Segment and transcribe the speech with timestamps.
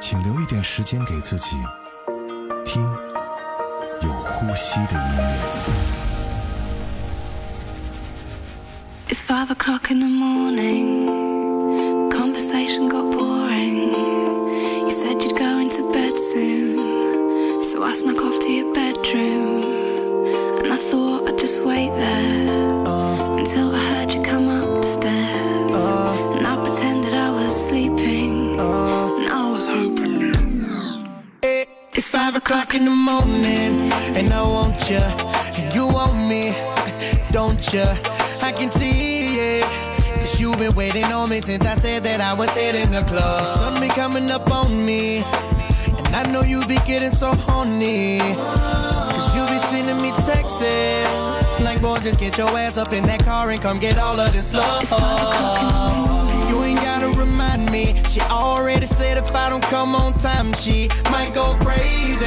[0.00, 1.56] 请留一点时间给自己，
[2.64, 2.82] 听
[4.02, 5.38] 有呼吸的音乐。
[9.08, 11.08] It's five o'clock in the morning.
[12.10, 13.92] Conversation got boring.
[14.80, 17.62] You said you'd go into bed soon.
[17.62, 19.62] So I snuck off to your bedroom.
[20.62, 22.48] And I thought I'd just wait there
[23.38, 24.07] until I heard
[32.69, 36.55] O'clock in the morning, and I want you, and you want me,
[37.31, 37.85] don't you?
[38.41, 39.63] I can see it,
[40.19, 43.57] cause you've been waiting on me since I said that I was hitting the club.
[43.57, 49.45] Something coming up on me, and I know you be getting so horny, cause you
[49.47, 51.59] be sending me texts.
[51.61, 54.31] Like, boy, just get your ass up in that car and come get all of
[54.31, 56.08] this love.
[57.19, 58.01] Remind me.
[58.07, 62.25] She already said if I don't come on time, she might go crazy.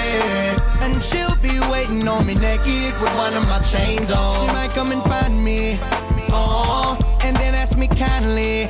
[0.85, 4.49] And she'll be waiting on me naked with one of my chains on.
[4.49, 5.79] She might come and find me.
[6.31, 8.69] Oh, and then ask me kindly.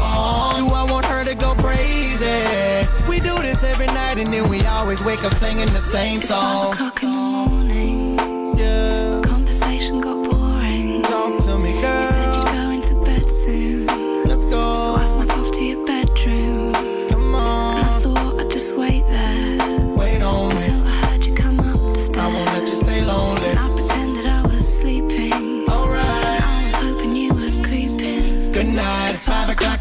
[0.00, 2.86] Oh, do I want her to go crazy?
[3.08, 6.76] We do this every night and then we always wake up singing the same song.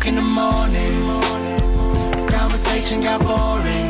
[0.04, 1.08] O'clock in the morning.
[2.28, 3.83] Conversation got boring.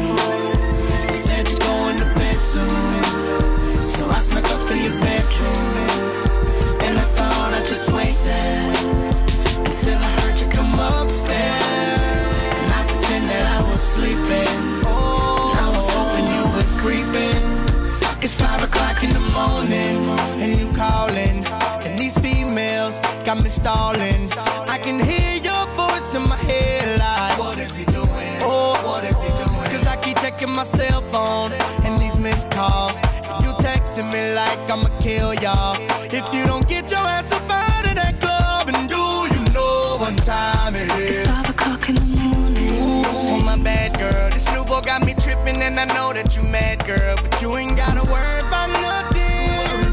[45.83, 47.17] I know that you mad, girl.
[47.17, 49.91] But you ain't gotta worry about nothing.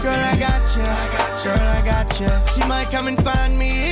[0.00, 0.84] Girl, I got you.
[1.42, 2.30] Girl, I got you.
[2.54, 3.91] She might come and find me.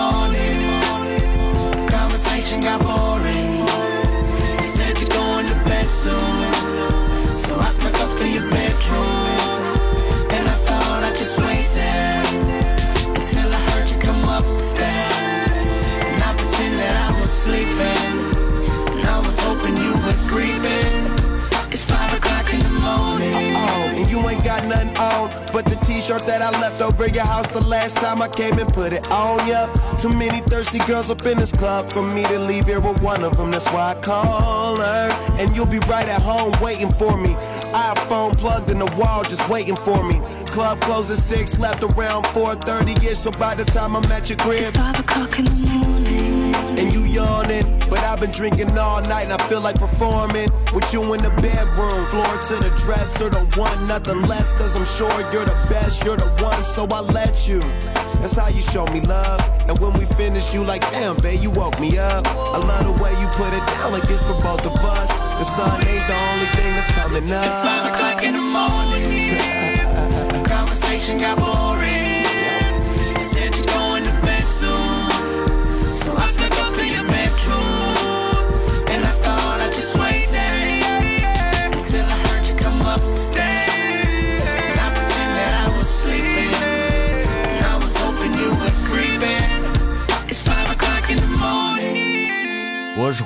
[0.00, 0.29] Morning.
[26.00, 29.10] T-shirt that I left over your house the last time I came and put it
[29.10, 29.66] on ya.
[29.98, 33.22] Too many thirsty girls up in this club for me to leave here with one
[33.22, 33.50] of them.
[33.50, 37.34] That's why I call her, and you'll be right at home waiting for me.
[37.72, 40.20] iPhone plugged in the wall, just waiting for me.
[40.46, 43.16] Club closes six, left around 4:30ish.
[43.16, 45.89] So by the time I'm at your It's crib, five o'clock in the morning.
[46.80, 47.64] And you yawning.
[47.90, 51.30] But I've been drinking all night and I feel like performing with you in the
[51.42, 52.00] bedroom.
[52.08, 54.52] Floor to the dresser, don't want nothing less.
[54.52, 57.60] Cause I'm sure you're the best, you're the one, so I let you.
[58.20, 59.40] That's how you show me love.
[59.68, 62.26] And when we finish, you like, damn, babe, you woke me up.
[62.26, 65.10] I love the way you put it down like it's for both of us.
[65.38, 67.44] The sun ain't the only thing that's coming up.
[67.44, 69.36] It's five o'clock in the morning.
[70.48, 71.99] Conversation got boring.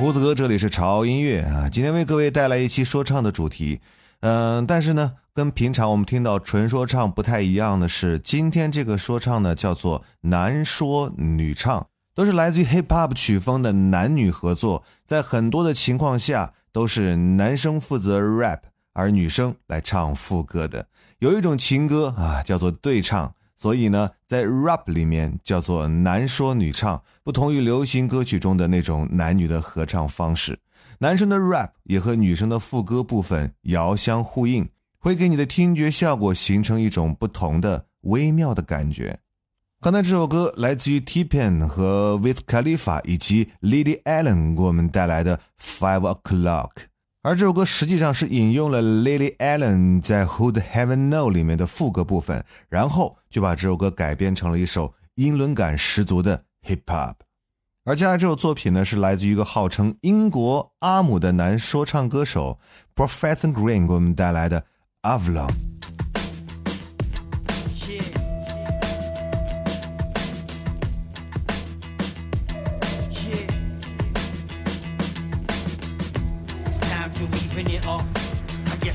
[0.05, 1.67] 胡子哥，这里是潮音乐啊。
[1.67, 3.81] 今天为各位带来一期说唱的主题，
[4.21, 18.59] 嗯，但是呢，跟平常我们听到纯说唱不太一样的是，今天这个说唱呢叫做男说女唱，都是来自于 hip hop 曲风的男女合作，在很多的情况下都是男生负责 rap，
[18.93, 20.89] 而女生来唱副歌的。
[21.21, 23.35] 有一种情歌啊，叫做对唱。
[23.57, 30.59] 所以呢，在 rap 里面叫做男说女唱，不同于流行歌曲中的那种男女的合唱方式。
[30.99, 34.69] 男生的 rap 也和女生的副歌部分遥相呼应，
[34.99, 39.19] 会给你的听觉效果形成一种不同的微妙的感觉。
[39.81, 46.71] 刚才这首歌来自于 T-Pain 和 Wiz Khalifa 以及 Lily Allen 给我们带来的 Five O'clock。
[47.23, 57.17] 而这首歌实际上是引用了 Lily Allen 在 Who'd Heaven Know 里面的副歌部分，然后就把这首歌改编成了一首英伦感十足的 Hip Hop。
[57.85, 62.61] 而接下来这首作品呢，是来自于一个号称英国阿姆的男说唱歌手
[62.95, 64.67] Professor Green 给我们带来的
[65.03, 65.74] Avalon。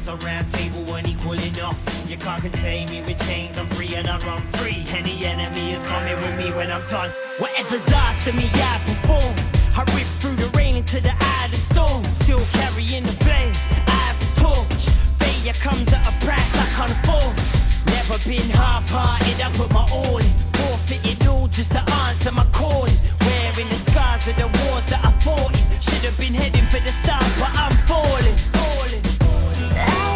[0.09, 1.77] A round table weren't equal enough.
[2.09, 4.83] You can't contain me with chains, I'm free and I run free.
[4.89, 7.11] Any enemy is coming with me when I'm done.
[7.37, 9.35] Whatever's asked of me, I perform.
[9.77, 12.03] I rip through the rain into the eye of the storm.
[12.23, 13.53] Still carrying the flame,
[13.87, 14.83] I have the torch.
[15.21, 17.35] Failure comes at a price I can't afford.
[17.93, 20.33] Never been half-hearted, I put my all in.
[20.57, 22.97] Forfeited all just to answer my calling.
[23.21, 25.65] Wearing the scars of the wars that I fought in.
[25.79, 28.58] Should have been heading for the stars, but I'm falling.
[29.81, 30.08] I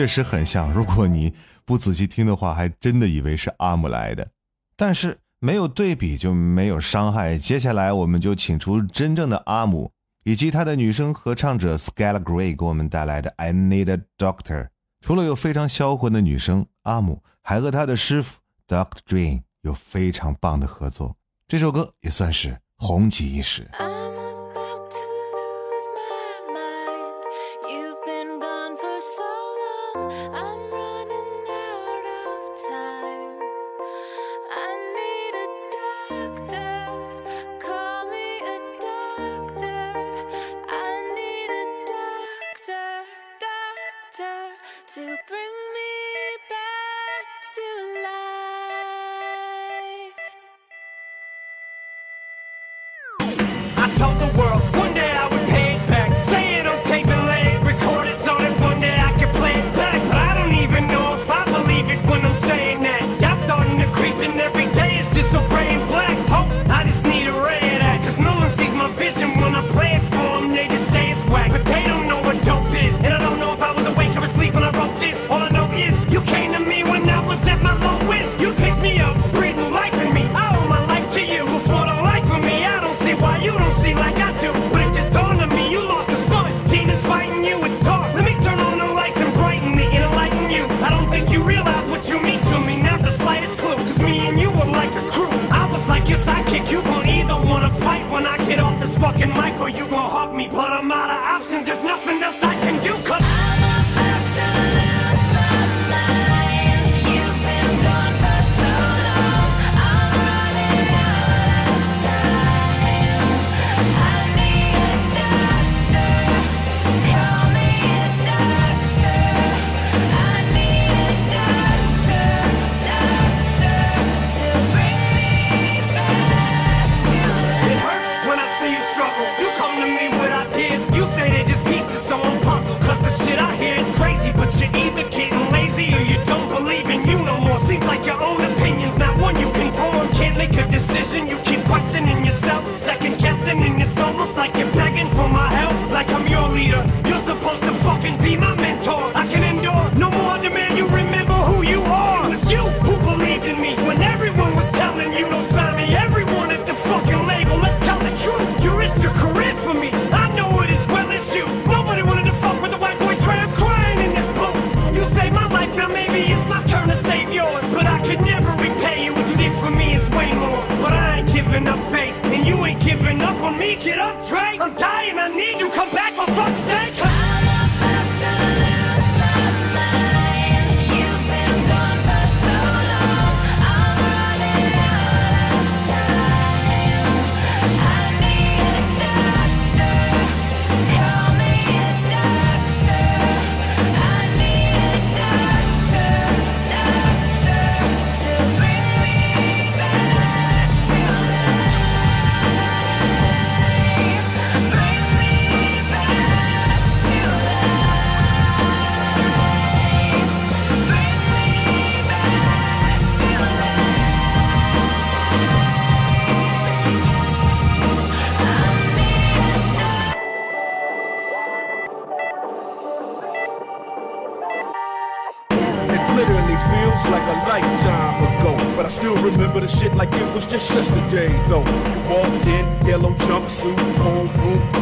[0.00, 1.34] 确实很像如果你
[1.66, 4.30] 不仔细听的话还真的以为是阿姆来的。
[4.74, 9.92] 但是没有对比就没有伤害接下来我们就请出真正的阿姆
[10.24, 14.68] 以及他的女声合唱者 Skylar grey 给我们带来的 i need a doctor
[15.02, 21.14] 除了有非常销魂的女生阿姆还和他的师傅 doctor dream 有非常棒的合作。
[21.46, 23.68] 这首歌也算是红极一时。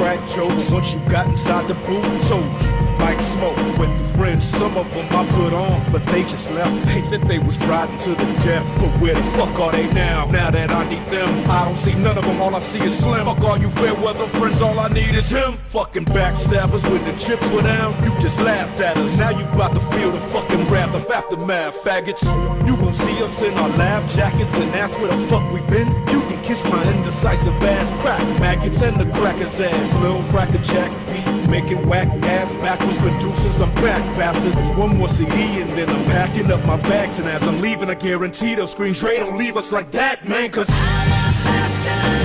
[0.09, 2.89] crack jokes, Once you got inside the booth told you.
[2.99, 6.75] Mike Smoke with the friends, some of them I put on, but they just left.
[6.87, 10.27] They said they was riding to the death, but where the fuck are they now?
[10.31, 12.99] Now that I need them, I don't see none of them, all I see is
[12.99, 13.25] Slim.
[13.25, 15.53] Fuck all you fair weather friends, all I need is him.
[15.69, 19.19] Fucking backstabbers when the chips were down, you just laughed at us.
[19.19, 22.25] Now you bout to feel the fucking wrath of aftermath, faggots.
[22.67, 25.89] You gon' see us in our lab jackets and ask where the fuck we been.
[26.09, 30.03] You Kiss my indecisive ass, crack maggots and the crackers ass.
[30.03, 33.61] Lil cracker jack beat, making whack ass backwards producers.
[33.61, 34.57] I'm back, bastards.
[34.79, 37.19] One more CD and then I'm packing up my bags.
[37.19, 39.19] And as I'm leaving, I guarantee they'll screen trade.
[39.19, 40.71] Don't leave us like that, man, cause.
[40.71, 42.18] I'm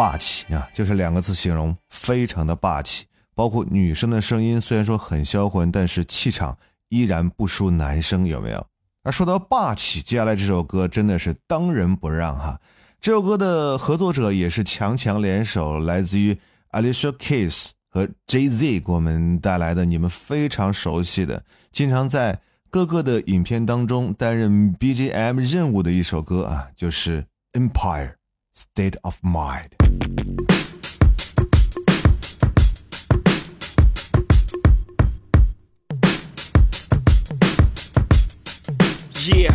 [0.00, 3.04] 霸气啊就是两个字形容，非常的霸气。
[3.34, 6.56] 包括女生的声音虽然说很销魂，但是气场
[6.88, 8.66] 依然不输男生，有没有？
[9.02, 12.58] 而说到霸气，接下来这首歌真的是当仁不让哈。
[12.98, 16.34] 这首歌的合作者也是强强联手，来自于
[16.70, 22.40] Alicia Keys 和 Jay Z 给我们带来的你们非常熟悉的，经常在
[22.70, 27.26] 各个的影片当中担任 BGM 任务的一首歌啊，就是
[27.60, 28.14] 《Empire
[28.56, 29.68] State of Mind》。
[39.26, 39.54] Yeah,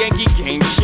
[0.00, 0.83] Yankee game.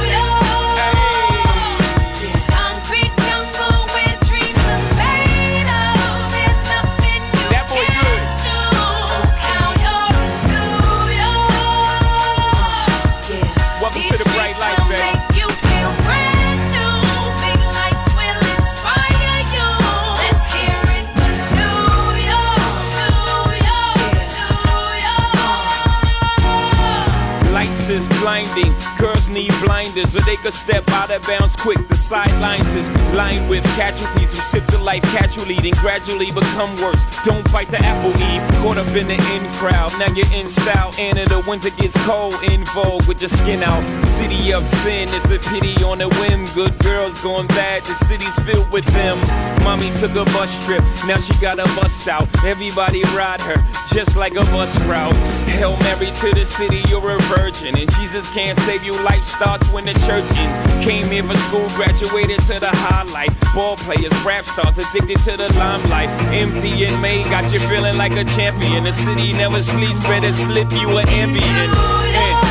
[30.31, 31.87] blinders, a step out of bounds quick.
[31.87, 34.20] The sidelines is lined with casualties
[34.81, 37.03] life casually, then gradually become worse.
[37.23, 38.43] Don't bite the apple eve.
[38.61, 39.91] Caught up in the in crowd.
[39.99, 42.35] Now you're in style, and in the winter gets cold.
[42.43, 43.81] In vogue with your skin out.
[44.05, 46.45] City of sin, it's a pity on a whim.
[46.53, 49.17] Good girls going bad, the city's filled with them.
[49.63, 52.27] Mommy took a bus trip, now she got a bust out.
[52.45, 53.57] Everybody ride her,
[53.93, 55.15] just like a bus route.
[55.45, 57.77] Hail Mary to the city, you're a virgin.
[57.77, 60.49] And Jesus can't save you, life starts when the church in.
[60.81, 63.31] Came here for school, graduated to the highlight.
[63.53, 66.09] Ball players, rap stars, addicted to the limelight.
[66.31, 68.83] MDMA got you feeling like a champion.
[68.83, 72.50] The city never sleeps, better slip you an Ambien.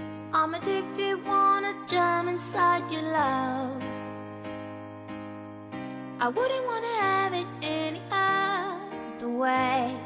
[0.33, 3.83] I'm addicted, wanna jump inside your love.
[6.21, 9.99] I wouldn't wanna have it any other way.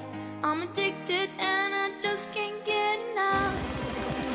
[0.43, 3.53] I'm addicted and I just can't get enough.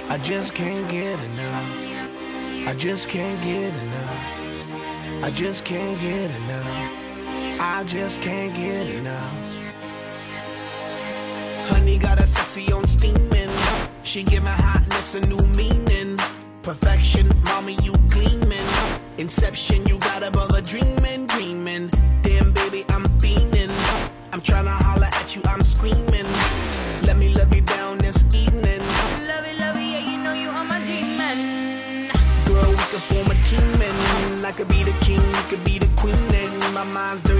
[0.09, 2.69] I just can't get enough.
[2.69, 5.25] I just can't get enough.
[5.25, 6.91] I just can't get enough.
[7.59, 9.35] I just can't get enough.
[11.69, 13.30] Honey got a sexy on steaming.
[14.03, 16.19] She give my hotness a new meaning.
[16.63, 18.67] Perfection, mommy, you gleaming.
[19.19, 21.91] Inception, you got above a dreaming, dreaming.
[22.23, 23.71] Damn, baby, I'm fiending.
[24.33, 26.27] I'm tryna holler at you, I'm screaming.
[27.03, 28.81] Let me love you down this evening.
[29.29, 32.11] Love it, love it, yeah, you know you are my demon.
[32.47, 35.79] Girl, we could form a team and I could be the king, you could be
[35.79, 37.40] the queen and my mind's dirty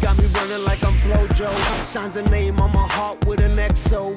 [0.00, 1.50] Got me running like I'm Flojo.
[1.84, 4.16] Signs a name on my heart with an XO.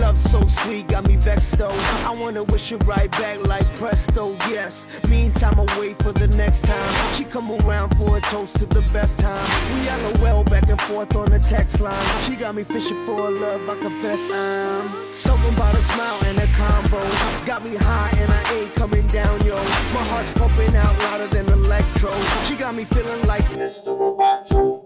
[0.00, 1.76] Love so sweet, got me vexed though.
[2.06, 4.86] I wanna wish it right back like presto, yes.
[5.08, 7.14] Meantime, I wait for the next time.
[7.14, 9.46] She come around for a toast to the best time.
[9.74, 12.06] We LOL back and forth on the text line.
[12.24, 14.88] She got me fishing for a love, I confess I'm.
[15.12, 17.02] Something about a smile and a combo.
[17.44, 19.56] Got me high and I ain't coming down, yo.
[19.92, 22.12] My heart's pumping out louder than electro.
[22.46, 23.88] She got me feeling like Mr.
[23.88, 24.81] Roboto.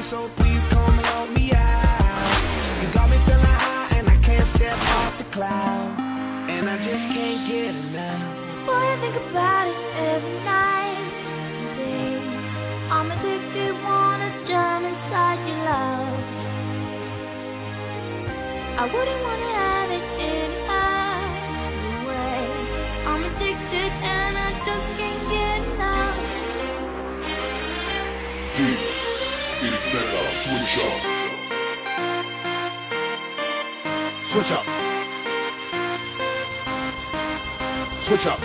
[0.00, 2.82] Down, so please come help me out.
[2.82, 6.00] You got me feeling high and I can't step off the cloud.
[6.48, 8.66] And I just can't get enough.
[8.66, 9.76] Boy, I think about it
[10.12, 10.96] every night
[11.56, 12.20] and day.
[12.90, 16.24] I'm addicted, wanna jump inside your love.
[18.78, 21.28] I wouldn't wanna have it any other
[22.08, 22.40] way.
[23.10, 25.39] I'm addicted and I just can't get
[30.30, 31.10] Switch Up.
[34.26, 34.64] Switch up.
[38.00, 38.40] Switch up.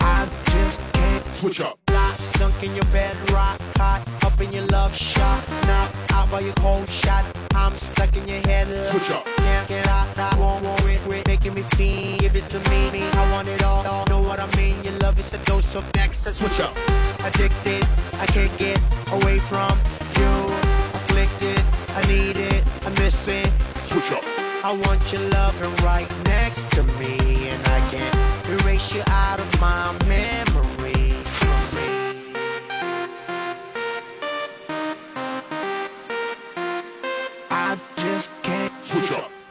[0.00, 1.78] I just can't Switch up.
[1.90, 6.40] Lock, sunk in your bed, rock hot, up in your love shot, knock out by
[6.40, 7.24] your cold shot.
[7.54, 8.66] I'm stuck in your head.
[8.88, 9.24] Switch up.
[9.24, 12.18] Can't get out, I won't want it, it, making me feel.
[12.18, 14.04] Give it to me, me, I want it all, all.
[14.08, 14.82] Know what I mean?
[14.82, 16.24] Your love is a dose of next.
[16.24, 16.76] Switch up.
[17.20, 18.80] Addicted, I can't get
[19.12, 19.78] away from
[20.18, 20.32] you.
[20.98, 21.62] Afflicted,
[21.98, 23.50] I need it, I miss it.
[23.84, 24.24] Switch up.
[24.64, 29.60] I want your loving right next to me, and I can't erase you out of
[29.60, 30.53] my memory.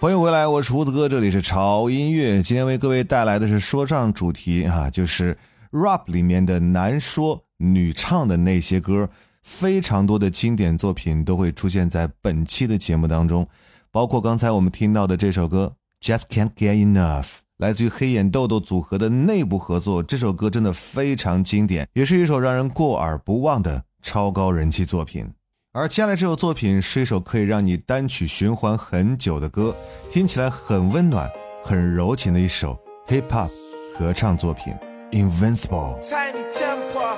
[0.04, 2.44] 欢迎回来，我是胡子哥，这里是潮音乐。
[2.44, 5.38] 今天为各位带来的是说唱主题啊，就是
[5.72, 9.10] rap 里面的男说女唱的那些歌，
[9.44, 13.48] 非常多的经典作品都会出现在本期的节目当中，
[13.92, 15.74] 包括刚才我们听到的这首歌
[16.06, 17.24] 《Just Can't Get Enough》，
[17.60, 20.04] 来自于黑眼豆豆组合的内部合作。
[20.04, 25.30] 这首歌真的非常经典，也是一首让人过耳不忘的超高人气作品。
[25.76, 29.76] 而接下来这首作品是一首可以让你单曲循环很久的歌，
[30.12, 31.28] 听起来很温暖、
[31.64, 33.50] 很柔情的一首 hip hop
[33.98, 34.72] 合唱作品
[35.12, 36.00] 《Invincible》。
[36.04, 37.18] Tiny Temper,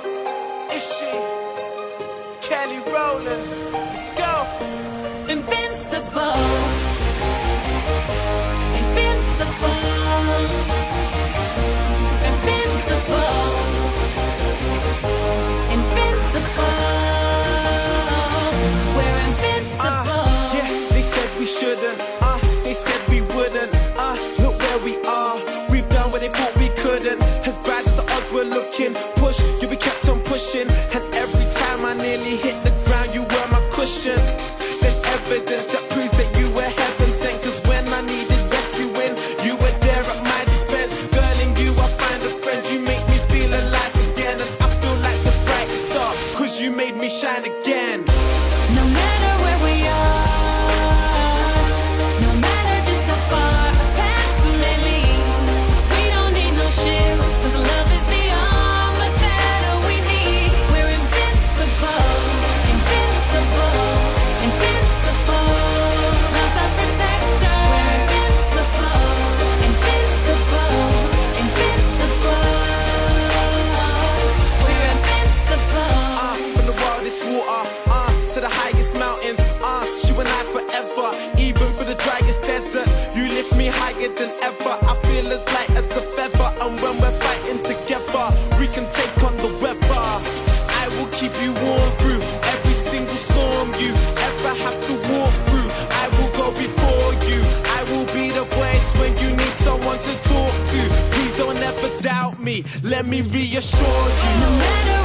[0.70, 1.04] it's she,
[2.40, 3.44] Kelly Rowland.
[3.74, 4.46] Let's go.
[5.28, 5.85] Invincible.
[21.58, 22.25] should've.
[102.82, 104.40] Let me reassure you.
[104.40, 104.95] No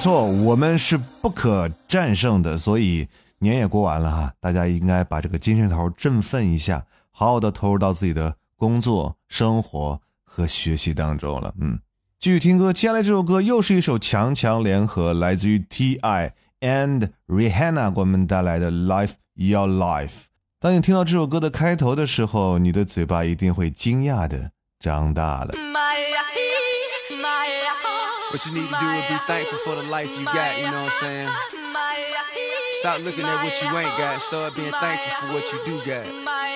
[0.00, 3.06] 错，我们是不可战胜的，所以
[3.38, 11.54] 年也过完了哈，大家应该把这个精神头振奋一下，好好的投入到自己的工作、生活和学习当中了。
[11.60, 11.78] 嗯，
[12.18, 16.32] 继续听歌，接下来这首歌又是一首强强联合，来自于 T.I.
[16.60, 20.06] and Rihanna 给我们带来的《Life Your Life》。
[20.58, 25.54] 当你听到这首歌的开头的时候，你的嘴巴一定会惊讶的张大了。
[28.30, 30.92] What you need to do is be thankful for the life you got, you know what
[30.92, 31.28] I'm saying?
[32.78, 36.06] Stop looking at what you ain't got, start being thankful for what you do got.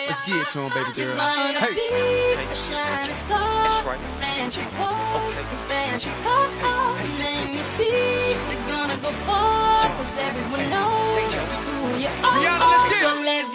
[0.07, 1.17] Let's get it to him, baby girl.
[1.17, 1.75] gonna Hey.
[1.75, 3.65] be a shining star.
[3.67, 3.99] That's right.
[4.23, 5.35] Fancy clothes,
[5.69, 9.83] fancy cars, and then you see we're gonna go far.
[9.83, 11.35] 'cause everyone knows
[11.67, 12.39] who you are.
[12.39, 13.05] Rihanna, let's get it.
[13.05, 13.49] So live.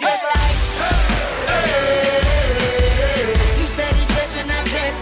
[3.58, 4.92] You steady dressing that big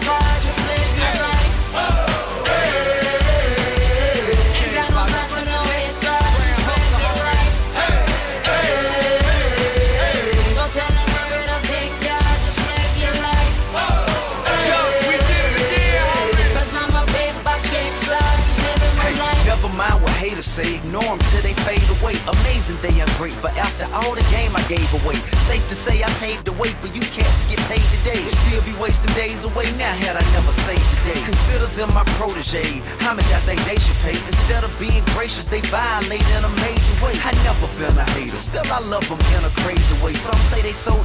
[20.59, 22.18] say, ignore them till they fade away.
[22.27, 25.14] Amazing they are great, but after all the game I gave away.
[25.47, 28.18] Safe to say I paved the way for you cats to get paid today.
[28.27, 31.21] Still be wasting days away now had I never saved the day.
[31.23, 32.83] Consider them my protege.
[33.07, 34.18] How much I think they should pay?
[34.27, 37.14] Instead of being gracious, they violate in a major way.
[37.23, 40.14] I never been a hater, still I love them in a crazy way.
[40.14, 40.99] Some say they so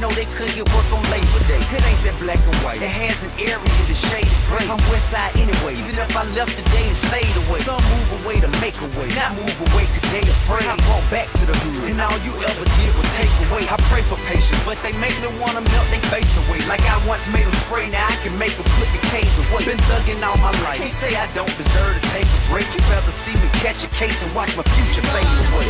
[0.00, 1.60] no they couldn't get work on Labor Day.
[1.60, 2.80] It ain't that black and white.
[2.80, 4.66] It has an area that's shaded gray.
[4.66, 5.76] I'm West Side anyway.
[5.76, 9.08] Even if I left today and stayed away, some move away to make a way.
[9.14, 10.66] Not move away cause they afraid.
[10.66, 13.66] I brought back to the hood, and all you ever did was take away.
[13.68, 16.62] I pray for patience, but they make me wanna melt they face away.
[16.70, 19.62] Like I once made them spray, now I can make them put the K's away.
[19.66, 20.78] Been thugging all my life.
[20.78, 22.66] Can't say I don't deserve to take a break.
[22.72, 25.68] You'd rather see me catch a case and watch my future fade away.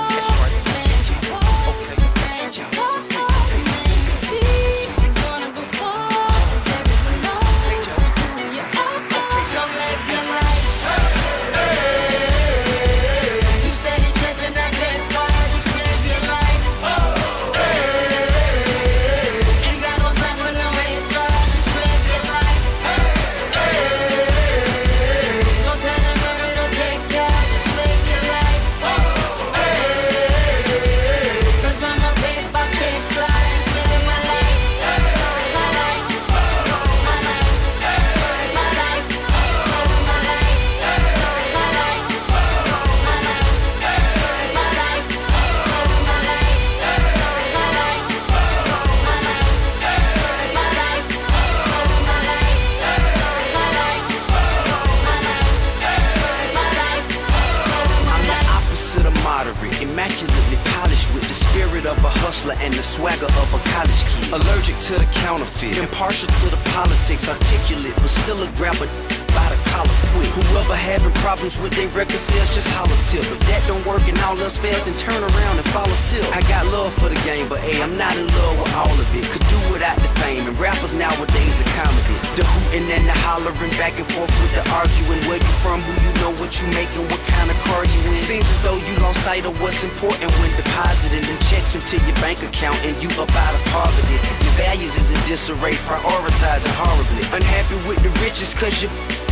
[83.97, 85.21] And forth with the arguing.
[85.25, 88.17] Where you from, who you know, what you making, what kind of car you in.
[88.17, 92.15] Seems as though you lost sight of what's important when depositing them checks into your
[92.21, 94.17] bank account and you up out of poverty.
[94.45, 97.23] Your values is in disarray, prioritizing horribly.
[97.33, 98.89] Unhappy with the riches cause you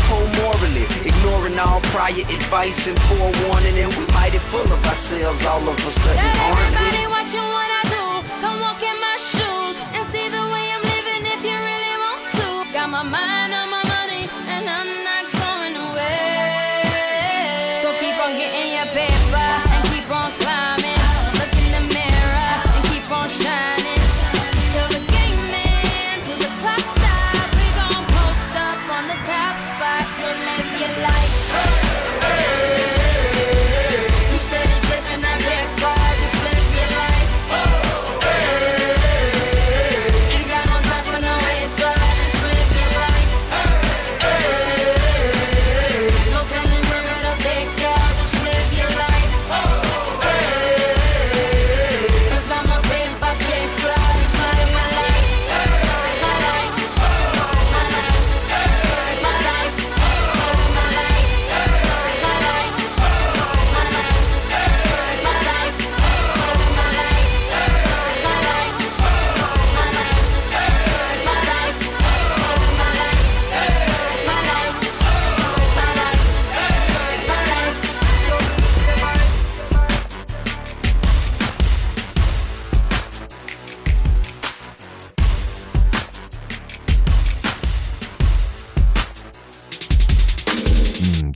[0.09, 0.85] poor morally.
[1.05, 5.91] Ignoring all prior advice and forewarning, and we mighty full of ourselves all of a
[5.91, 7.24] sudden, aren't we?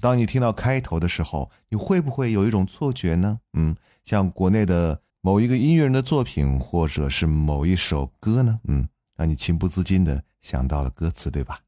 [0.10, 3.42] 当你听到开头的时候，你会不会有一种错觉呢？
[3.54, 8.60] 嗯，像国内的某一个音乐人的作品，或者是某一首歌呢？
[8.68, 11.60] 嗯，让你情不自禁的想到了歌词，对吧？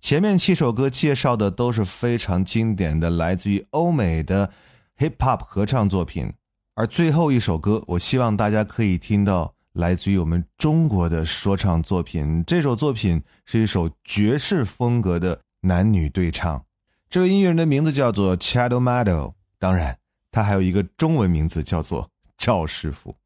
[0.00, 4.50] 前面七首歌介绍的都是非常经典的，来自于欧美的
[4.96, 6.32] hip hop 合唱作品，
[6.76, 12.42] 而最后一首歌，我希望大家可以听到来自于我们中国的说唱作品。
[12.46, 16.64] 这首作品是一首爵士风格的男女对唱。
[17.10, 19.98] 这位音乐人的名字叫做 Chado Mado，当然，
[20.30, 22.08] 他还有一个中文名字叫做
[22.38, 23.16] 赵师傅。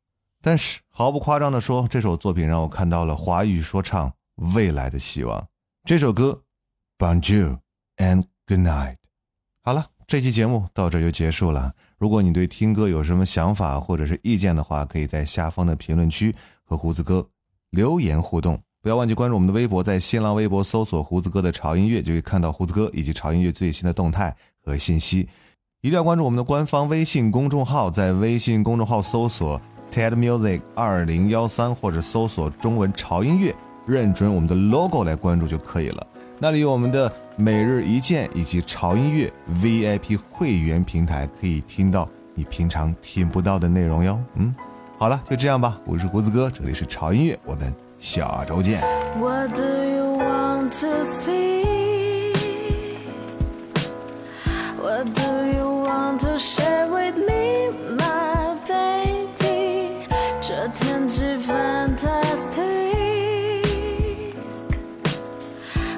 [0.41, 5.47] 但是毫不夸张地说，这首作品让我看到了华语说唱未来的希望。
[5.85, 6.45] 这首歌
[6.97, 7.59] ，Bonjour
[7.99, 8.97] and Good Night。
[9.62, 11.74] 好了，这期节目到这就结束了。
[11.99, 17.28] 如果你对听歌有什么想法或者是意见的话，可以在下方的评论区和胡子哥
[17.68, 18.62] 留言互动。
[18.85, 25.26] 不要忘记关注我们的微博，在新浪微博搜索“胡子哥的潮音乐”，就可以看到胡子哥以及潮音乐最新的动态和信息。
[25.80, 29.59] 一定要关注我们的官方微信公众号，在微信公众号搜索
[29.91, 33.55] “TED Music 二零幺三”或者搜索中文潮音乐，
[33.87, 36.07] 认准我们的 logo 来关注就可以了。
[36.39, 39.32] 那里有我们的每日一见以及潮音乐
[39.62, 44.20] VIP 会员平台，可以听到你平常听不到的内容哟。
[44.35, 44.55] 嗯，
[44.99, 45.80] 好了，就这样吧。
[45.87, 47.74] 我是胡子哥，这里是潮音乐，我们
[48.05, 48.83] 下周见。
[49.19, 52.35] What do you want to see?
[54.79, 55.23] What do
[55.57, 60.07] you want to share with me, my baby?
[60.43, 62.63] 这天气 fantastic，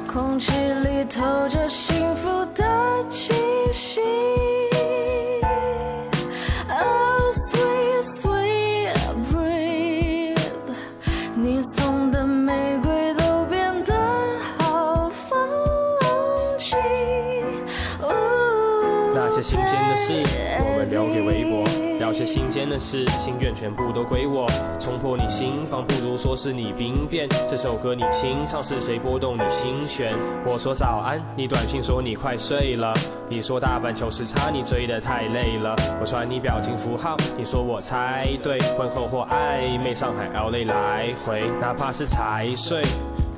[0.06, 3.34] 空气里透着幸福的气
[3.72, 4.00] 息。
[19.16, 20.12] 那些新鲜的事，
[20.60, 21.66] 我们留给微博。
[21.98, 24.46] 聊些新鲜的事，心愿全部都归我。
[24.78, 27.26] 冲破你心房，不如说是你兵变。
[27.48, 30.12] 这首歌你清唱，是谁拨动你心弦？
[30.44, 32.92] 我说早安，你短信说你快睡了。
[33.26, 35.74] 你说大半球时差，你追得太累了。
[35.98, 38.58] 我传你表情符号，你说我猜对。
[38.78, 42.82] 问候或暧昧，上海 LA 来回，哪怕是才睡。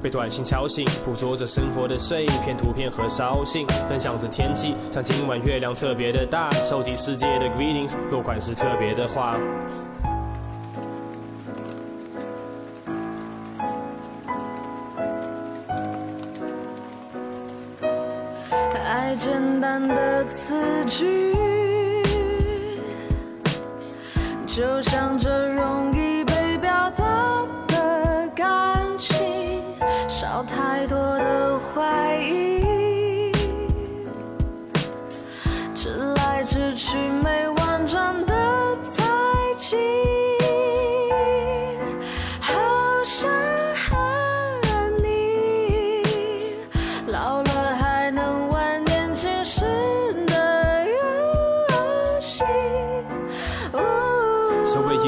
[0.03, 9.37] 被短信敲醒，捕捉着生活的碎片图片和烧信，分享着天气，像今晚月亮特别的大，收集世界的 greetings，落款是特别的话。
[18.87, 21.35] 爱简单的词句，
[24.47, 25.98] 就像这容易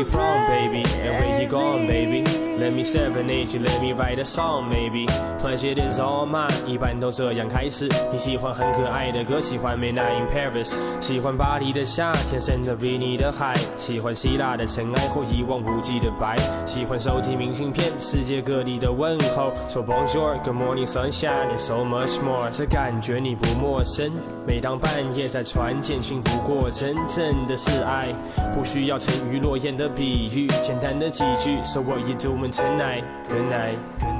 [0.01, 0.83] you from, baby?
[1.03, 2.30] And where you gone, baby?
[2.71, 5.07] Let me serenade you, let me write a song, maybe.
[5.41, 7.89] Pleasure is all mine，一般都这样开始。
[8.12, 19.53] 你喜欢很可爱的歌，喜欢 Midnight in Paris，喜欢巴黎的夏天，甚至比你的海，喜欢希腊的尘埃或一望无际的白，喜欢收集明信片，世界各地的问候。
[19.66, 22.51] So bonjour, good morning, sunshine, and so much more。
[22.53, 24.12] 这感觉你不陌生。
[24.47, 28.14] 每当半夜在传简讯，不过真正的是爱，
[28.55, 31.59] 不需要沉鱼落雁的比喻，简单的几句。
[31.64, 33.05] So what you doing tonight?
[33.29, 34.20] Good night, good night,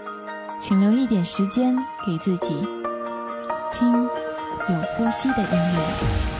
[0.61, 2.53] 请留一点时间给自己，
[3.73, 6.30] 听有呼吸的音乐。